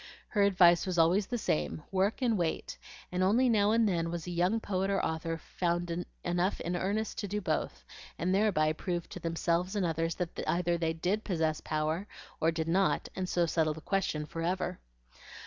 Her 0.29 0.41
advice 0.41 0.87
was 0.87 0.97
always 0.97 1.27
the 1.27 1.37
same, 1.37 1.83
"Work 1.91 2.23
and 2.23 2.35
wait;" 2.35 2.75
and 3.11 3.21
only 3.21 3.47
now 3.49 3.69
and 3.69 3.87
then 3.87 4.09
was 4.09 4.25
a 4.25 4.31
young 4.31 4.59
poet 4.59 4.89
or 4.89 4.99
author 5.05 5.37
found 5.37 5.91
enough 6.23 6.59
in 6.61 6.75
earnest 6.75 7.19
to 7.19 7.27
do 7.27 7.39
both, 7.39 7.85
and 8.17 8.33
thereby 8.33 8.73
prove 8.73 9.07
to 9.09 9.19
themselves 9.19 9.75
and 9.75 9.85
others 9.85 10.15
that 10.15 10.39
either 10.47 10.75
they 10.75 10.93
DID 10.93 11.23
possess 11.23 11.61
power, 11.61 12.07
or 12.39 12.49
did 12.49 12.67
not, 12.67 13.09
and 13.15 13.29
so 13.29 13.45
settle 13.45 13.75
the 13.75 13.81
question 13.81 14.25
forever. 14.25 14.79